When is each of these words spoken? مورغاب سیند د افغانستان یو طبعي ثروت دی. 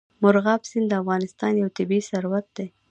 مورغاب 0.21 0.61
سیند 0.69 0.87
د 0.89 0.93
افغانستان 1.01 1.53
یو 1.61 1.69
طبعي 1.77 2.01
ثروت 2.09 2.45
دی. 2.55 2.67